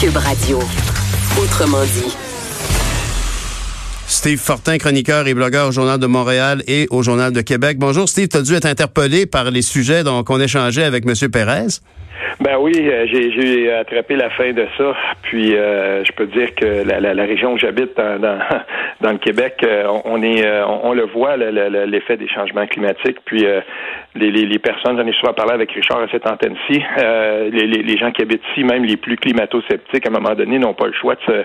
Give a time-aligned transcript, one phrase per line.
[0.00, 0.56] Cube Radio.
[1.36, 2.16] Autrement dit.
[4.06, 7.76] Steve Fortin, chroniqueur et blogueur au Journal de Montréal et au Journal de Québec.
[7.78, 11.12] Bonjour Steve, tu as dû être interpellé par les sujets dont on échangeait avec M.
[11.30, 11.66] Pérez.
[12.40, 14.94] Ben oui, euh, j'ai, j'ai attrapé la fin de ça.
[15.20, 18.38] Puis euh, je peux dire que la, la, la région où j'habite dans, dans,
[19.00, 23.18] dans le Québec, euh, on est on, le voit l'effet des changements climatiques.
[23.24, 23.44] Puis
[24.14, 26.82] les, les, les, personnes, j'en ai souvent parlé avec Richard à cette antenne-ci,
[27.52, 30.86] les, gens qui habitent ici, même les plus climato-sceptiques, à un moment donné, n'ont pas
[30.86, 31.44] le choix de se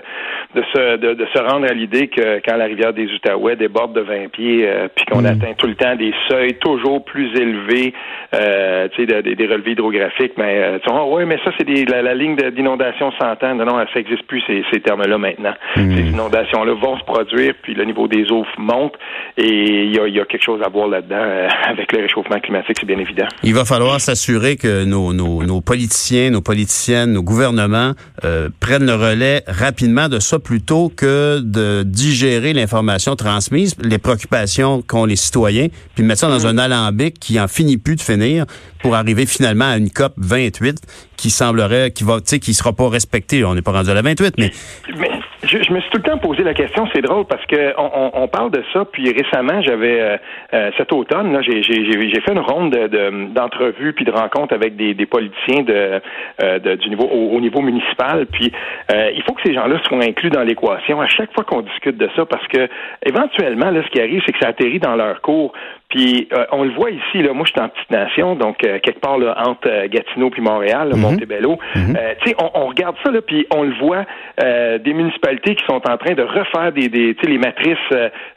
[0.54, 3.92] de se, de, de se rendre à l'idée que quand la rivière des Outaouais déborde
[3.94, 5.26] de 20 pieds, puis qu'on mm.
[5.26, 7.92] atteint tout le temps des seuils toujours plus élevés,
[8.34, 10.78] euh, tu sais, des, des relevés hydrographiques, mais
[11.08, 13.54] oui, mais ça, c'est la, la, ligne d'inondation 100 ans.
[13.54, 15.54] Non, non, ça n'existe plus, ces, ces termes-là, maintenant.
[15.76, 15.90] Hmm.
[15.94, 18.94] Ces inondations-là vont se produire, puis le niveau des eaux monte,
[19.36, 22.86] et il y a, quelque chose à voir là-dedans euh, avec le réchauffement climatique, c'est
[22.86, 23.26] bien évident.
[23.42, 27.92] Il va falloir s'assurer que nos, politiciens, nos politiciennes, nos gouvernements
[28.24, 34.82] euh, prennent le relais rapidement de ça plutôt que de digérer l'information transmise, les préoccupations
[34.82, 38.46] qu'ont les citoyens, puis mettre ça dans un alambic qui en finit plus de finir
[38.80, 40.80] pour arriver finalement à une COP 28
[41.16, 43.44] qui semblerait, qui va, qui sera pas respectée.
[43.44, 44.50] On n'est pas rendu à la 28, mais.
[44.98, 45.10] mais
[45.42, 46.86] je, je, me suis tout le temps posé la question.
[46.94, 48.84] C'est drôle parce que on, on, parle de ça.
[48.84, 50.16] Puis récemment, j'avais euh,
[50.54, 54.94] euh cet automne, là, j'ai, fait une ronde de, d'entrevues puis de rencontres avec des,
[54.94, 56.00] des politiciens de,
[56.42, 58.26] euh, de, du niveau au, niveau municipal.
[58.26, 58.52] Puis
[58.92, 61.96] euh, il faut que ces gens-là soient inclus dans l'équation à chaque fois qu'on discute
[61.96, 62.68] de ça parce que
[63.04, 65.52] éventuellement, là, ce qui arrive, c'est que ça atterrit dans leur cours.
[65.88, 68.80] Puis euh, on le voit ici, là, moi je suis en petite nation, donc euh,
[68.80, 71.00] quelque part là, entre euh, Gatineau puis Montréal, mhm.
[71.00, 71.58] Montebello.
[71.76, 71.96] Mhm.
[72.22, 74.04] tu sais, on, on, regarde ça là, puis on le voit
[74.38, 77.76] des municipalités qui sont en train de refaire des, des tu sais, les matrices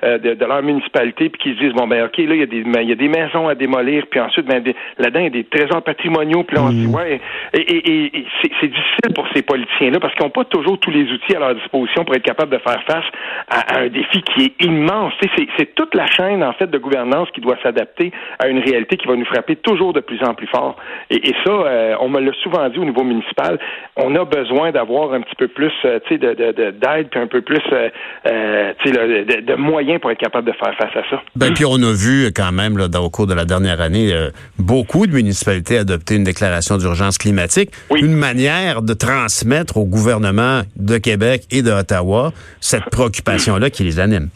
[0.03, 2.45] de, de, leur municipalité, puis qui se disent bon ben ok là il y a
[2.45, 4.63] des il y a des maisons à démolir, puis ensuite ben
[4.97, 6.95] là-dedans il y a des trésors patrimoniaux, puis là on se dit mhm.
[6.95, 7.21] ouais
[7.53, 10.91] et, et, et c'est difficile pour ces politiciens là parce qu'ils n'ont pas toujours tous
[10.91, 13.05] les outils à leur disposition pour être capables de faire face
[13.49, 15.13] à, à un défi qui est immense.
[15.57, 19.07] C'est toute la chaîne en fait de gouvernance qui doit s'adapter à une réalité qui
[19.07, 20.75] va nous frapper toujours de plus en plus fort.
[21.09, 23.59] Et, et ça, euh, on me l'a souvent dit au niveau municipal,
[23.95, 27.41] on a besoin d'avoir un petit peu plus euh, d'aide de, de, puis un peu
[27.41, 31.21] plus euh, de, de, moyens pour être capable de faire face à ça.
[31.35, 34.13] Ben, puis on a vu quand même là, dans, au cours de la dernière année
[34.57, 40.97] beaucoup de municipalités adopter une déclaration d'urgence climatique, une manière de transmettre au gouvernement de
[40.97, 44.29] Québec et d'Ottawa cette préoccupation-là qui les anime.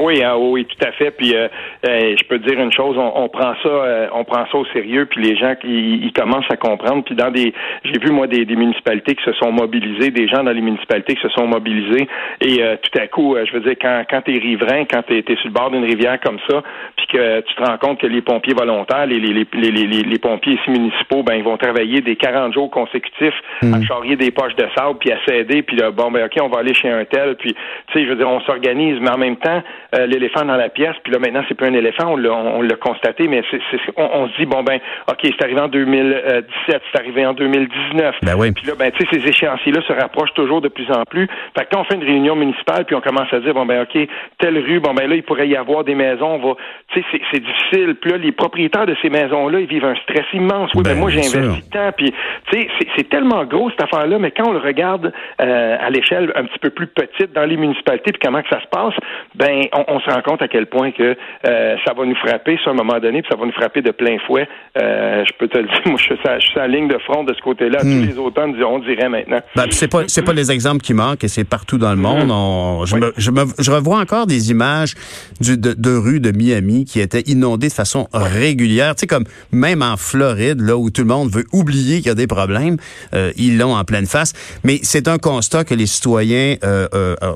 [0.00, 1.10] Oui, hein, oui, tout à fait.
[1.10, 1.48] Puis euh,
[1.86, 4.64] euh, je peux te dire une chose, on, prend ça, euh, on prend ça au
[4.66, 5.06] sérieux.
[5.06, 7.02] Puis les gens ils commencent à comprendre.
[7.04, 7.52] Puis dans des,
[7.84, 11.22] j'ai vu moi des, municipalités qui se sont mobilisées, des gens dans les municipalités qui
[11.22, 12.08] se sont mobilisés.
[12.40, 15.46] Et tout à coup, je veux dire, quand quand t'es riverain, quand t'es es sur
[15.46, 16.62] le bord d'une rivière comme ça,
[16.96, 20.18] puis que tu te rends compte que les pompiers volontaires, les les, les, les, les
[20.18, 23.82] pompiers ici municipaux, ben ils vont travailler des 40 jours consécutifs à hmm.
[23.84, 26.60] charrier des poches de sable, puis à s'aider, puis là, bon ben ok, on va
[26.60, 29.36] aller chez un tel, puis tu sais, je veux dire, on s'organise, mais en même
[29.36, 29.55] temps
[29.94, 32.62] euh, l'éléphant dans la pièce, puis là maintenant c'est plus un éléphant, on l'a, on,
[32.62, 33.60] l'a constaté, mais c'est,
[33.96, 34.78] on, se dit bon ben
[35.08, 38.52] ok c'est arrivé en 2017, c'est arrivé en 2019, ben oui.
[38.52, 41.26] puis là ben tu sais ces échéanciers-là se rapprochent toujours de plus en plus.
[41.56, 43.82] Fait que quand on fait une réunion municipale, puis on commence à dire bon ben
[43.82, 44.08] ok
[44.38, 46.54] telle rue, bon ben là il pourrait y avoir des maisons, on va,
[46.92, 50.26] tu sais c'est, difficile, puis là les propriétaires de ces maisons-là ils vivent un stress
[50.32, 50.70] immense.
[50.74, 52.12] Oui ben, ben moi j'ai investi tant, puis
[52.50, 56.32] tu sais c'est, tellement gros cette affaire-là, mais quand on le regarde euh, à l'échelle
[56.34, 58.94] un petit peu plus petite dans les municipalités, puis comment que ça se passe,
[59.34, 62.58] ben on, on, se rend compte à quel point que euh, ça va nous frapper
[62.62, 64.48] sur un moment donné, puis ça va nous frapper de plein fouet.
[64.76, 66.88] Euh, je peux te le dire, moi, je suis, à, je suis à la ligne
[66.88, 67.80] de front de ce côté-là.
[67.80, 68.06] Tous hmm.
[68.06, 69.40] les automnes, on dirait maintenant.
[69.54, 72.30] Ben, c'est pas, c'est pas les exemples qui manquent, et c'est partout dans le monde.
[72.30, 74.94] On, je, me, je, me, je, revois encore des images
[75.40, 78.94] du, de, de rues de Miami qui étaient inondées de façon régulière.
[78.94, 82.10] Tu sais, comme même en Floride, là où tout le monde veut oublier qu'il y
[82.10, 82.76] a des problèmes,
[83.14, 84.32] euh, ils l'ont en pleine face.
[84.64, 86.56] Mais c'est un constat que les citoyens,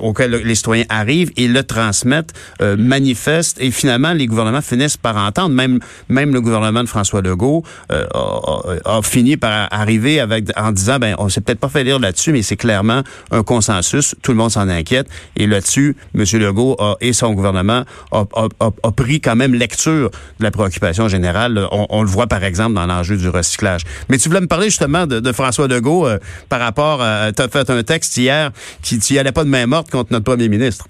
[0.00, 2.32] auquel les citoyens arrivent et le transmettent transmettent,
[2.62, 5.54] euh, manifestent et finalement les gouvernements finissent par entendre.
[5.54, 7.62] Même même le gouvernement de François Legault
[7.92, 11.84] euh, a, a, fini par arriver avec en disant ben on s'est peut-être pas fait
[11.84, 14.14] lire là-dessus, mais c'est clairement un consensus.
[14.22, 16.24] Tout le monde s'en inquiète et là-dessus, M.
[16.34, 18.24] Legault a, et son gouvernement a,
[18.60, 21.66] a, pris quand même lecture de la préoccupation générale.
[21.70, 23.82] On, on le voit par exemple dans l'enjeu du recyclage.
[24.08, 26.18] Mais tu voulais me parler justement de, de François Legault euh,
[26.48, 28.50] par rapport à tu as fait un texte hier
[28.82, 30.86] qui tu allait pas de main morte contre notre premier ministre.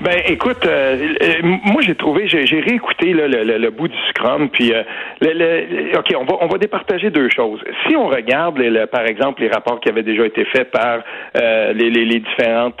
[0.00, 4.48] Ben, écoute, euh, euh, moi j'ai trouvé, j'ai réécouté le, le, le, bout du Scrum,
[4.48, 4.84] puis euh,
[5.20, 7.60] le, ok, on va on va départager deux choses.
[7.84, 8.62] Si on regarde,
[8.92, 11.00] par exemple, les rapports qui avaient déjà été faits par
[11.34, 12.80] les, les, les, différentes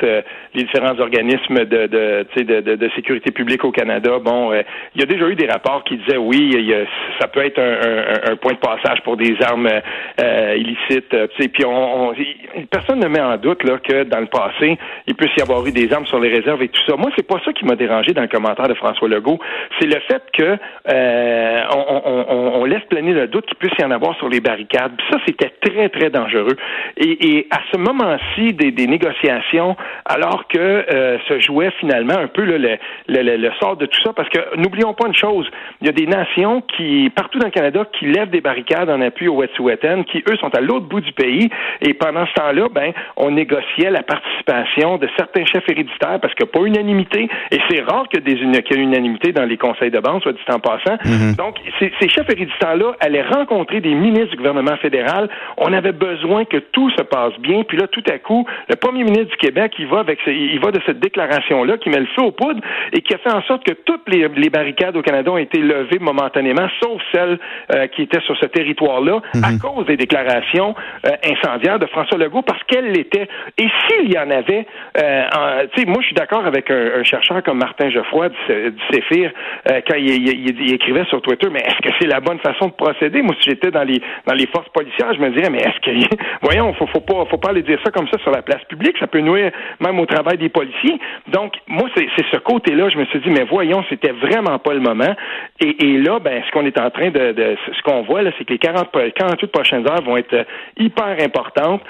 [0.54, 4.52] les différents organismes de de, de, de, de sécurité publique au Canada, bon,
[4.94, 6.84] il y a déjà eu des rapports qui disaient oui, y a,
[7.20, 9.68] ça peut être un, un, un, point de passage pour des armes
[10.56, 12.14] illicites, puis on, on,
[12.70, 14.78] personne ne met en doute là que dans le passé,
[15.08, 16.94] il peut y avoir eu des armes sur les réserves et tout ça.
[17.16, 19.38] C'est pas ça qui m'a dérangé dans le commentaire de François Legault.
[19.78, 20.56] C'est le fait que
[20.92, 24.92] euh, on, laisse planer le doute qu'il puisse y en avoir sur les barricades.
[25.10, 26.56] ça, c'était très, très dangereux.
[26.96, 32.58] Et, à ce moment-ci des, négociations, alors que euh, se jouait finalement un peu le,
[33.08, 35.48] le, sort de tout ça, parce que n'oublions pas une chose,
[35.80, 39.00] il y a des nations qui, partout dans le Canada, qui lèvent des barricades en
[39.00, 41.48] appui au Wet'suwet'en, qui, eux, sont à l'autre bout du pays.
[41.80, 46.44] Et pendant ce temps-là, ben, on négociait la participation de certains chefs héréditaires, parce que
[46.44, 46.60] pas
[47.50, 50.40] et c'est rare qu'il y ait une unanimité dans les conseils de banque, soit dit
[50.48, 50.96] en passant.
[51.04, 51.34] Mhm.
[51.36, 55.28] Donc, ces, chefs héréditaires-là allaient rencontrer des ministres du gouvernement fédéral.
[55.56, 57.62] On avait besoin que tout se passe bien.
[57.64, 60.70] Puis là, tout à coup, le premier ministre du Québec, il va avec, il va
[60.70, 62.60] de cette déclaration-là qui met le feu aux poudres
[62.92, 65.98] et qui a fait en sorte que toutes les, barricades au Canada ont été levées
[65.98, 67.38] momentanément, sauf celles
[67.74, 69.58] euh, qui étaient sur ce territoire-là, à mhm.
[69.58, 70.74] cause des déclarations
[71.06, 73.28] euh, incendiaires de François Legault, parce qu'elle l'était.
[73.58, 74.66] Et s'il y en avait,
[74.96, 78.36] euh, tu sais, moi, je suis d'accord avec un, un, chercheur comme Martin Geoffroy du,
[78.92, 79.32] Céphir,
[79.70, 83.22] euh, quand il, écrivait sur Twitter, mais est-ce que c'est la bonne façon de procéder?
[83.22, 86.16] Moi, si j'étais dans les dans les forces policières, je me dirais, mais est-ce que
[86.42, 88.96] voyons, faut, faut pas faut pas aller dire ça comme ça sur la place publique,
[88.98, 89.50] ça peut nuire
[89.80, 90.98] même au travail des policiers.
[91.28, 94.80] Donc, moi, c'est ce côté-là, je me suis dit, mais voyons, c'était vraiment pas le
[94.80, 95.14] moment.
[95.60, 98.52] Et, là, ben, ce qu'on est en train de, ce qu'on voit là, c'est que
[98.52, 100.46] les 40, 48 prochaines heures vont être
[100.78, 101.82] hyper importantes.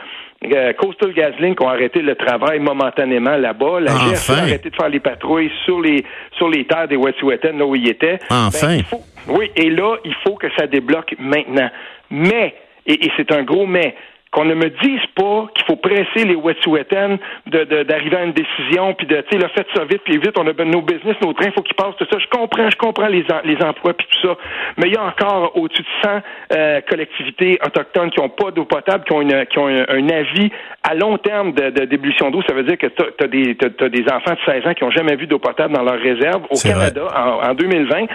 [0.45, 3.81] Euh, Coastal GasLink ont arrêté le travail momentanément là-bas.
[3.81, 6.05] La GRC a arrêté de faire les patrouilles sur les
[6.37, 8.21] sur les terres des Wet'suwet'en, là où ils étaient.
[8.31, 8.77] Enfin.
[8.77, 8.83] Ben,
[9.29, 11.69] oui, et là, il faut que ça débloque maintenant.
[12.11, 12.55] Mais,
[12.87, 13.97] et c'est un gros mais,
[14.31, 17.17] qu'on ne me dise pas qu'il faut presser les Wet'suwet'en
[17.47, 20.47] de, d'arriver à une décision, puis de, tu sais, fait ça vite, puis vite, on
[20.47, 22.19] a nos business, nos trains, faut qu'ils passent, tout ça.
[22.19, 24.37] Je comprends, je comprends les, les emplois, puis tout ça.
[24.77, 26.21] Mais il y a encore au-dessus de 100
[26.53, 30.51] euh, collectivités autochtones qui n'ont pas d'eau potable, qui ont, une, qui ont un, avis
[30.83, 32.43] à long terme de, de d'ébullition d'eau.
[32.47, 35.17] Ça veut dire que tu as, des, des enfants de 16 ans qui n'ont jamais
[35.17, 38.07] vu d'eau potable dans leur réserve au Canada en, en, 2020.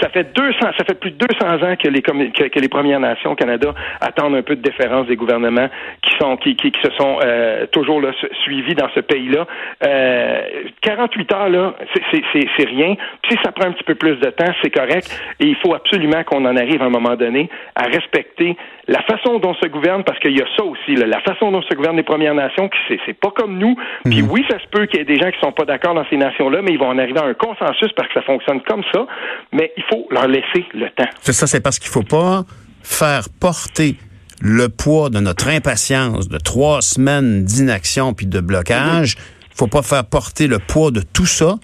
[0.00, 3.00] Ça fait 200, ça fait plus de 200 ans que les, que, que les Premières
[3.00, 5.61] Nations au Canada attendent un peu de déférence des gouvernements
[6.02, 8.10] qui sont qui, qui, se sont euh, toujours là,
[8.44, 9.46] suivis dans ce pays-là.
[9.86, 10.40] Euh,
[10.80, 11.74] 48 heures là,
[12.12, 12.94] c'est rien.
[13.28, 15.08] si ça prend un petit peu plus de temps, c'est correct.
[15.40, 18.56] Et il faut absolument qu'on en arrive à un moment donné à respecter
[18.88, 21.74] la façon dont se gouverne, parce qu'il y a ça aussi, la façon dont se
[21.74, 23.76] gouvernent les Premières Nations, qui c'est pas comme nous.
[24.04, 24.30] Puis mhm.
[24.30, 26.16] oui, ça se peut qu'il y ait des gens qui sont pas d'accord dans ces
[26.16, 29.06] nations-là, mais ils vont en arriver à un consensus parce que ça fonctionne comme ça.
[29.52, 31.08] Mais il faut leur laisser le temps.
[31.20, 32.42] C'est ça, c'est parce qu'il faut pas
[32.82, 33.96] faire porter
[34.44, 39.16] le poids de notre impatience de trois semaines d'inaction puis de blocage.
[39.54, 41.58] Faut pas faire porter le poids de tout ça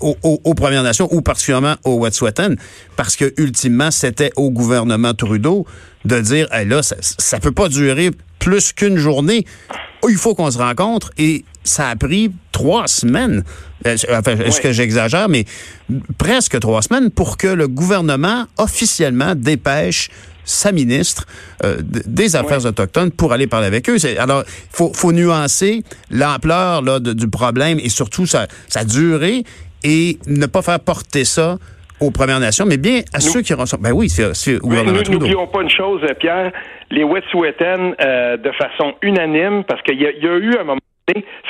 [0.00, 2.56] aux, Premières Nations ou particulièrement aux Wet'suwet'en
[2.96, 5.66] parce que ultimement c'était au gouvernement Trudeau
[6.04, 8.10] de dire là ça, ça peut pas durer
[8.40, 9.46] plus qu'une journée.
[10.08, 13.44] Il faut qu'on se rencontre et ça a pris trois semaines.
[13.86, 15.44] Enfin est-ce que j'exagère mais
[16.18, 20.10] presque trois semaines pour que le gouvernement officiellement dépêche
[20.48, 21.24] sa ministre
[21.64, 23.96] euh, des Affaires autochtones pour aller parler avec eux.
[24.18, 29.44] Alors, il faut, faut, nuancer l'ampleur du problème et surtout sa, sa durée
[29.84, 31.58] et ne pas faire porter ça
[32.00, 33.82] aux Premières Nations, mais bien à ceux qui ressortent.
[33.82, 36.52] Ben oui, c'est gouvernement Nous n'oublions pas une chose, Pierre.
[36.90, 40.80] Les Wet'suwet'en, euh, de façon unanime, parce qu'il y, y, a eu un moment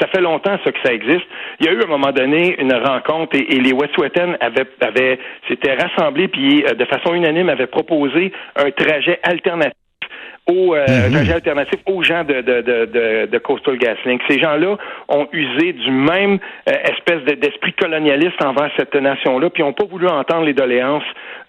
[0.00, 1.26] ça fait longtemps ça que ça existe.
[1.60, 5.18] Il y a eu à un moment donné une rencontre et, les Wet'suwet'en avaient, avaient
[5.48, 9.87] s'étaient rassemblés puis euh, de façon unanime avaient proposé un trajet alternatif
[10.50, 14.20] aux euh, trajets alternatifs aux gens de, de, de, de, de Coastal GasLink.
[14.28, 14.76] Ces gens-là
[15.08, 16.38] ont usé du même
[16.68, 21.02] euh, espèce de- d'esprit colonialiste envers cette nation-là, puis n'ont pas voulu entendre les doléances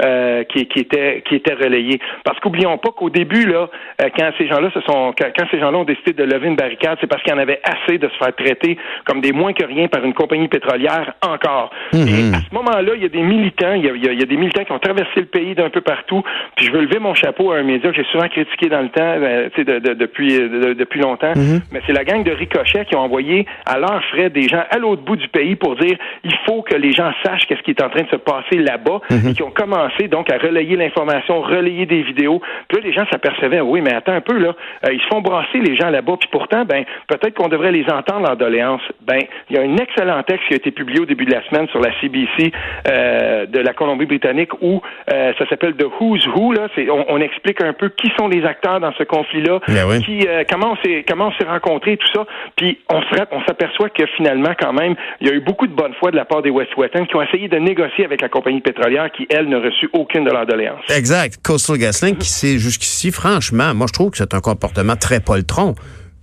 [0.03, 1.99] euh, qui, qui étaient qui étaient relayées.
[2.23, 3.69] Parce qu'oublions pas qu'au début là,
[4.01, 6.55] euh, quand ces gens-là se sont quand, quand ces gens-là ont décidé de lever une
[6.55, 9.53] barricade, c'est parce qu'il y en avait assez de se faire traiter comme des moins
[9.53, 11.71] que rien par une compagnie pétrolière encore.
[11.93, 11.97] Et
[12.35, 14.21] à ce moment-là, il y a des militants, il y a, il y a- y
[14.23, 16.23] a des militants qui ont traversé le pays d'un peu partout.
[16.55, 18.88] Puis je veux lever mon chapeau à un média que j'ai souvent critiqué dans le
[18.89, 21.33] temps, euh, tu sais, de- de- depuis de- depuis longtemps.
[21.71, 24.77] Mais c'est la gang de Ricochet qui ont envoyé à leurs frais des gens à
[24.77, 27.81] l'autre bout du pays pour dire il faut que les gens sachent qu'est-ce qui est
[27.83, 31.85] en train de se passer là-bas et qui ont commencé donc à relayer l'information, relayer
[31.85, 32.41] des vidéos.
[32.67, 34.53] Puis là, les gens s'apercevaient oui, mais attends un peu là,
[34.85, 36.17] euh, ils se font brasser les gens là-bas.
[36.19, 38.81] Puis pourtant, ben peut-être qu'on devrait les entendre en doléance.
[39.01, 39.19] Ben
[39.49, 41.67] il y a un excellent texte qui a été publié au début de la semaine
[41.69, 42.51] sur la CBC
[42.87, 44.81] euh, de la Colombie-Britannique où
[45.11, 46.53] euh, ça s'appelle The Who's Who.
[46.53, 46.67] Là,
[47.07, 50.03] on explique un peu qui sont les acteurs dans ce conflit-là, Ben oui.
[50.03, 52.25] qui euh, comment on s'est comment on s'est rencontrés, tout ça.
[52.55, 55.67] Puis on se ra- on s'aperçoit que finalement quand même il y a eu beaucoup
[55.67, 58.29] de bonne foi de la part des Westwetton qui ont essayé de négocier avec la
[58.29, 60.83] compagnie pétrolière qui elle n'a reçu aucune de leurs doléances.
[60.95, 61.37] Exact.
[61.43, 65.75] Coastal GasLink, qui c'est jusqu'ici, franchement, moi, je trouve que c'est un comportement très poltron.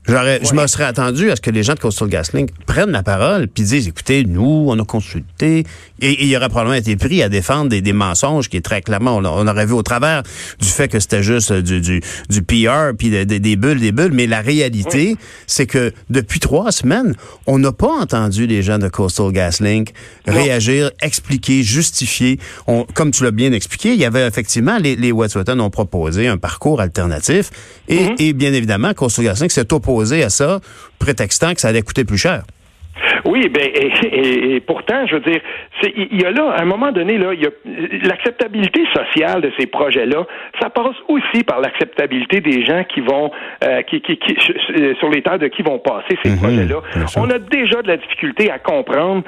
[0.08, 3.02] J'aurais, Je me serais attendu à ce que les gens de Coastal GasLink prennent la
[3.02, 5.64] parole puis disent, écoutez, nous, on a consulté.
[6.00, 8.82] Et, et il aurait probablement été pris à défendre des, des mensonges qui est très
[8.82, 10.22] clairement, on, on aurait vu au travers
[10.60, 13.80] du fait que c'était juste euh, du, du, du PR puis de- de- des bulles,
[13.80, 14.12] des bulles.
[14.12, 17.14] Mais la réalité, c'est que depuis trois semaines,
[17.46, 19.92] on n'a pas entendu les gens de Coastal GasLink
[20.26, 22.38] réagir, expliquer, justifier.
[22.66, 26.28] On, comme tu l'as bien expliqué, il y avait effectivement, les, les Wet'suwet'en ont proposé
[26.28, 27.50] un parcours alternatif
[27.88, 30.60] et, et bien évidemment, Coastal GasLink s'est opposé à ça,
[30.98, 32.42] prétextant que ça allait coûter plus cher.
[33.26, 35.40] Oui, ben et, et- et pourtant, je veux dire,
[35.96, 37.32] il y a là, à un moment donné, là,
[38.02, 40.24] l'acceptabilité sociale de ces projets-là,
[40.60, 43.30] ça passe aussi par l'acceptabilité des gens qui vont,
[43.64, 44.36] euh, qui, qui, qui-
[44.98, 46.76] sur les terres de qui vont passer ces projets-là.
[47.16, 49.22] On a déjà de la difficulté à comprendre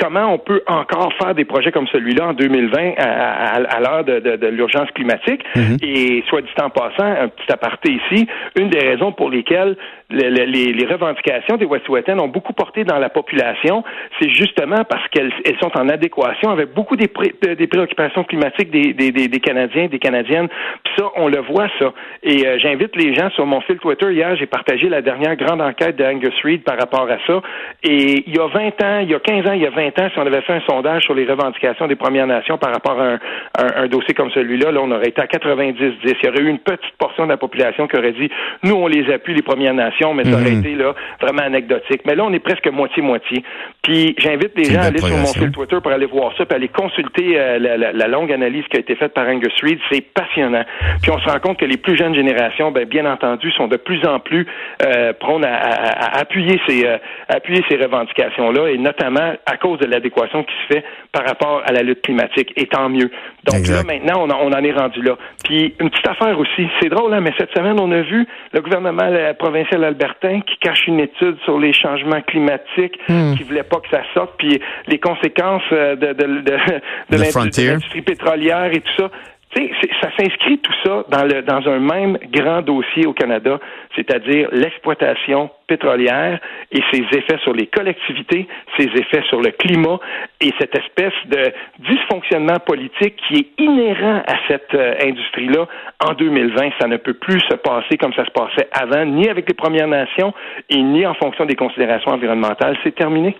[0.00, 4.04] comment on peut encore faire des projets comme celui-là en 2020 à, à- à l'heure
[4.04, 5.42] de, de- de l'urgence climatique.
[5.82, 9.76] Et soit dit en passant, un petit aparté ici, une des raisons pour lesquelles
[10.10, 13.84] le- le- les, les revendications des Wet'suwet'en ont beaucoup porté dans la population,
[14.20, 18.92] c'est justement parce qu'elles elles sont en adéquation avec beaucoup euh, des préoccupations climatiques des,
[18.94, 20.48] des, des, des Canadiens, des Canadiennes.
[20.84, 21.92] Puis ça, on le voit, ça.
[22.22, 24.10] Et euh, j'invite les gens sur mon fil Twitter.
[24.12, 27.42] Hier, j'ai partagé la dernière grande enquête de Angus Reid par rapport à ça.
[27.82, 29.98] Et il y a 20 ans, il y a 15 ans, il y a 20
[30.00, 32.98] ans, si on avait fait un sondage sur les revendications des Premières Nations par rapport
[33.00, 33.14] à un,
[33.58, 35.92] un- un dossier comme celui-là, là, on aurait été à 90-10.
[36.04, 38.30] Il y aurait eu une petite portion de la population qui aurait dit,
[38.64, 42.02] nous, on les appuie, les Premières Nations, mais ça aurait été là vraiment anecdotique.
[42.06, 43.42] Mais là, on est presque moitié-moitié.
[43.82, 46.54] Puis j'invite les gens à aller sur mon fil Twitter pour aller voir ça, puis
[46.54, 49.78] aller consulter euh, la, la- la longue analyse qui a été faite par Angus Reid.
[49.90, 50.64] C'est passionnant.
[51.00, 53.76] Puis on se rend compte que les plus jeunes générations, ben, bien entendu, sont de
[53.76, 54.46] plus en plus
[54.84, 59.78] euh, prônes à, à- à appuyer ces euh, appuyer ces revendications-là, et notamment à cause
[59.78, 62.52] de l'adéquation qui se fait par rapport à la lutte climatique.
[62.56, 63.10] Et tant mieux.
[63.44, 63.86] Donc Exact.
[63.86, 65.16] là, maintenant, on, en- on en est rendu là.
[65.44, 68.60] Puis une petite affaire aussi, c'est drôle, hein, mais cette semaine, on a vu le
[68.60, 69.08] gouvernement
[69.38, 72.98] provincial albertain qui cache une étude sur les changements climatiques,
[73.36, 77.32] qui voulait pas que ça sorte, puis les conséquences euh, de, de, de, de The
[77.72, 79.10] l'industrie- pétrolière et tout ça.
[79.56, 79.70] Tu sais,
[80.02, 83.58] ça s'inscrit tout ça dans, le, dans un même grand dossier au Canada,
[83.96, 86.38] c'est-à-dire l'exploitation pétrolière
[86.70, 88.46] et ses effets sur les collectivités,
[88.78, 90.00] ses effets sur le climat
[90.42, 95.66] et cette espèce de dysfonctionnement politique qui est inhérent à cette euh, industrie-là
[96.06, 96.70] en 2020.
[96.78, 99.88] Ça ne peut plus se passer comme ça se passait avant, ni avec les Premières
[99.88, 100.34] Nations
[100.68, 102.76] et ni en fonction des considérations environnementales.
[102.84, 103.34] C'est terminé.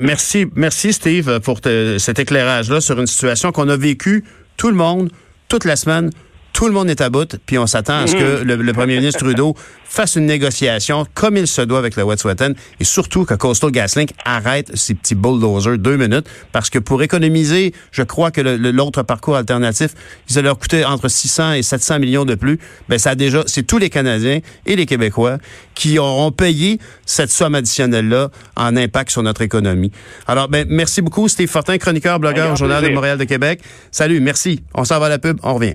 [0.00, 1.60] Merci, merci Steve pour
[1.98, 4.24] cet éclairage-là sur une situation qu'on a vécue
[4.56, 5.10] tout le monde
[5.48, 6.10] toute la semaine.
[6.56, 8.96] Tout le monde est à bout, puis on s'attend à ce que le, le premier
[8.96, 13.34] ministre Trudeau fasse une négociation comme il se doit avec le Wet'suwet'en et surtout que
[13.34, 18.40] Coastal GasLink arrête ces petits bulldozers deux minutes parce que pour économiser, je crois que
[18.40, 19.90] l'autre parcours alternatif,
[20.26, 22.58] ça leur coûtait entre 600 et 700 millions de plus.
[22.88, 25.36] Ben ça a déjà, c'est tous les Canadiens et les Québécois
[25.74, 29.92] qui auront payé cette somme additionnelle-là en impact sur notre économie.
[30.26, 32.88] Alors, ben merci beaucoup, Steve Fortin, chroniqueur, blogueur au Journal de.
[32.88, 33.60] Montréal de Québec.
[33.90, 34.62] Salut, merci.
[34.72, 35.74] On s'en va à la pub, on revient.